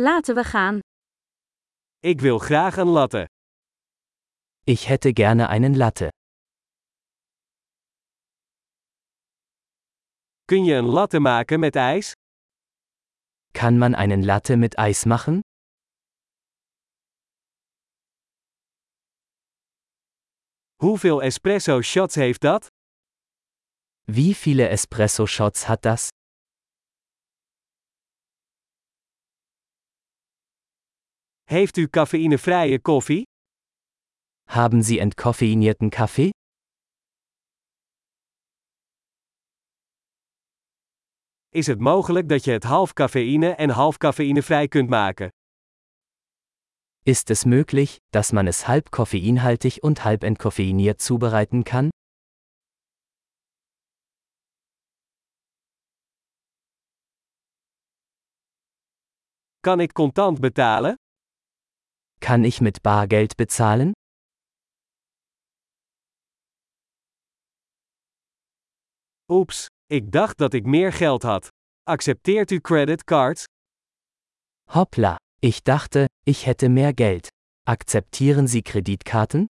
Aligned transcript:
Laten 0.00 0.34
we 0.34 0.44
gaan. 0.44 0.78
Ik 1.98 2.20
wil 2.20 2.38
graag 2.38 2.76
een 2.76 2.86
latte. 2.86 3.26
Ich 4.64 4.86
hätte 4.88 5.12
gerne 5.12 5.46
einen 5.48 5.76
Latte. 5.76 6.08
Kun 10.44 10.64
je 10.64 10.74
een 10.74 10.84
latte 10.84 11.20
maken 11.20 11.60
met 11.60 11.76
ijs? 11.76 12.12
Kann 13.52 13.78
man 13.78 13.94
einen 13.94 14.24
Latte 14.24 14.56
mit 14.56 14.74
Eis 14.78 15.04
machen? 15.04 15.40
Hoeveel 20.76 21.22
espresso 21.22 21.82
shots 21.82 22.14
heeft 22.14 22.40
dat? 22.40 22.66
Wie 24.04 24.34
viele 24.34 24.68
Espresso-Shots 24.68 25.66
hat 25.66 25.84
das? 25.84 26.08
Heeft 31.48 31.76
u 31.76 31.88
cafeïnevrije 31.88 32.80
koffie? 32.80 33.22
Haben 34.48 34.82
Sie 34.82 35.00
entkoffeinierten 35.00 35.88
Kaffee? 35.90 36.30
Is 41.48 41.66
het 41.66 41.80
mogelijk 41.80 42.28
dat 42.28 42.44
je 42.44 42.50
het 42.50 42.62
half 42.64 42.92
cafeïne 42.92 43.54
en 43.54 43.70
half 43.70 43.96
cafeïnevrij 43.96 44.68
kunt 44.68 44.88
maken? 44.88 45.28
Ist 47.02 47.30
es 47.30 47.44
möglich, 47.44 47.96
dass 48.10 48.32
man 48.32 48.46
es 48.46 48.66
halb 48.66 48.90
koffeinhaltig 48.90 49.82
und 49.82 50.04
halb 50.04 50.22
entkoffeiniert 50.22 51.00
zubereiten 51.02 51.62
kann? 51.62 51.88
Kan 59.60 59.80
ik 59.80 59.92
contant 59.92 60.40
betalen? 60.40 60.94
Kann 62.20 62.44
ich 62.44 62.60
mit 62.60 62.82
Bargeld 62.82 63.36
bezahlen? 63.36 63.92
Oeps, 69.30 69.66
ik 69.86 70.12
dacht 70.12 70.38
dat 70.38 70.54
ik 70.54 70.64
meer 70.64 70.92
geld 70.92 71.22
had. 71.22 71.48
Accepteert 71.82 72.50
u 72.50 72.60
creditcards? 72.60 73.44
Hoppla, 74.70 75.16
ich 75.40 75.62
dachte, 75.62 76.06
ich 76.24 76.44
hätte 76.46 76.68
mehr 76.68 76.92
Geld. 76.94 77.28
Akzeptieren 77.64 78.48
Sie 78.48 78.62
Kreditkarten? 78.62 79.46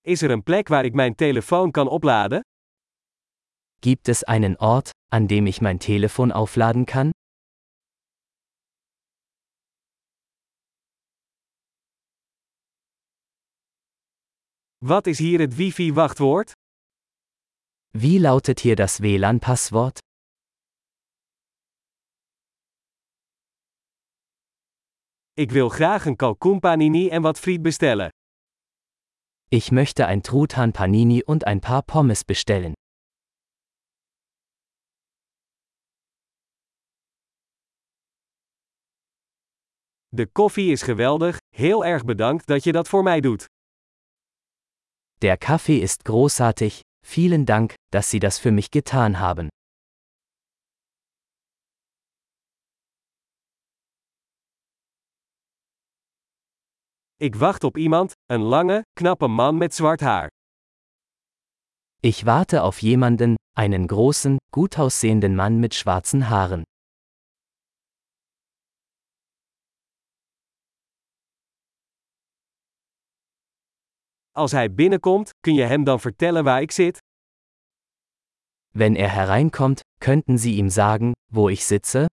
Is 0.00 0.22
er 0.22 0.30
een 0.30 0.42
plek 0.42 0.68
waar 0.68 0.84
ik 0.84 0.94
mijn 0.94 1.14
telefoon 1.14 1.70
kan 1.70 1.88
opladen? 1.88 2.40
Gibt 3.84 4.08
es 4.08 4.24
einen 4.24 4.56
Ort, 4.56 4.92
an 5.12 5.28
dem 5.28 5.46
ich 5.46 5.60
mein 5.60 5.78
Telefon 5.78 6.32
aufladen 6.32 6.86
kann? 6.86 7.12
Wat 14.80 15.06
is 15.06 15.18
hier 15.18 15.38
het 15.40 15.58
wifi-wachtwoord? 15.58 16.52
Wie 17.92 18.18
lautet 18.18 18.60
hier 18.60 18.74
das 18.74 19.02
WLAN-Passwort? 19.02 19.98
Ik 25.34 25.50
wil 25.50 25.68
graag 25.68 26.06
een 26.06 26.16
kalkoenpanini 26.16 27.08
en 27.10 27.22
wat 27.22 27.38
friet 27.38 27.62
bestellen. 27.62 28.08
Ich 29.50 29.70
möchte 29.70 30.06
ein 30.06 30.22
Truthahn 30.22 30.72
Panini 30.72 31.22
und 31.22 31.46
ein 31.46 31.60
paar 31.60 31.82
Pommes 31.82 32.24
bestellen. 32.24 32.72
De 40.16 40.26
koffie 40.26 40.70
is 40.70 40.82
geweldig, 40.82 41.38
heel 41.56 41.84
erg 41.84 42.04
bedankt 42.04 42.46
dat 42.46 42.64
je 42.64 42.72
dat 42.72 42.88
voor 42.88 43.02
mij 43.02 43.20
doet. 43.20 43.46
Der 45.18 45.36
Kaffee 45.36 45.80
ist 45.80 46.04
großartig, 46.04 46.80
vielen 47.06 47.44
Dank, 47.44 47.74
dass 47.88 48.10
Sie 48.10 48.20
das 48.20 48.38
für 48.38 48.52
mich 48.52 48.70
getan 48.70 49.18
haben. 49.18 49.48
Ik 57.16 57.34
wacht 57.34 57.64
op 57.64 57.76
iemand, 57.76 58.12
een 58.26 58.42
lange, 58.42 58.82
knappe 58.92 59.28
man 59.28 59.56
met 59.56 59.74
zwart 59.74 60.00
haar. 60.00 60.28
Ich 62.00 62.24
warte 62.24 62.62
auf 62.62 62.78
jemanden, 62.80 63.34
einen 63.56 63.86
großen, 63.86 64.38
gut 64.50 64.78
aussehenden 64.78 65.34
Mann 65.34 65.58
mit 65.58 65.74
schwarzen 65.74 66.28
Haaren. 66.28 66.62
Als 74.36 74.52
hij 74.52 74.74
binnenkomt, 74.74 75.30
kun 75.40 75.54
je 75.54 75.62
hem 75.62 75.84
dan 75.84 76.00
vertellen 76.00 76.44
waar 76.44 76.60
ik 76.60 76.70
zit? 76.70 76.98
Wenn 78.68 78.96
er 78.96 79.12
hereinkommt, 79.12 79.80
könnten 79.98 80.38
Sie 80.38 80.56
ihm 80.56 80.70
sagen, 80.70 81.12
wo 81.32 81.48
ich 81.48 81.62
sitze? 81.62 82.06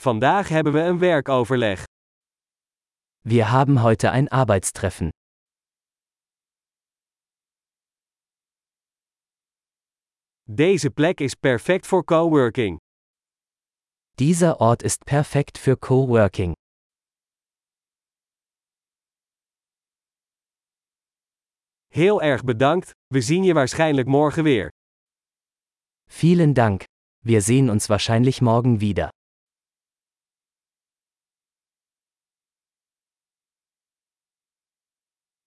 Vandaag 0.00 0.48
hebben 0.48 0.72
we 0.72 0.80
een 0.80 0.98
werkoverleg. 0.98 1.84
Wir 3.20 3.50
haben 3.50 3.82
heute 3.82 4.10
ein 4.10 4.28
Arbeitstreffen. 4.28 5.08
Deze 10.42 10.90
plek 10.90 11.20
is 11.20 11.34
perfect 11.34 11.86
voor 11.86 12.04
coworking. 12.04 12.83
Dieser 14.20 14.60
Ort 14.60 14.84
ist 14.84 15.04
perfekt 15.04 15.58
für 15.58 15.76
Coworking. 15.76 16.54
Heel 21.90 22.20
erg 22.20 22.44
bedankt, 22.44 22.92
we 23.12 23.20
zien 23.20 23.44
je 23.44 23.54
waarschijnlijk 23.54 24.06
morgen 24.06 24.44
weer. 24.44 24.68
Vielen 26.08 26.54
Dank. 26.54 26.84
Wir 27.24 27.40
sehen 27.40 27.68
uns 27.68 27.88
wahrscheinlich 27.88 28.40
morgen 28.40 28.80
wieder. 28.80 29.10